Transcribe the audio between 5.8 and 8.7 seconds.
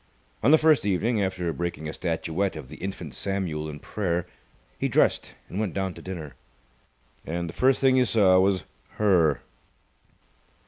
to dinner. And the first thing he saw was